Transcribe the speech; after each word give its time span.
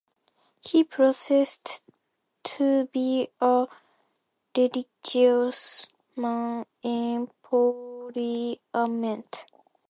He 0.65 0.83
professes 0.83 1.61
to 2.43 2.85
be 2.87 3.29
a 3.39 3.67
religious 4.57 5.85
man 6.15 6.65
in 6.81 7.27
parliament. 7.43 9.45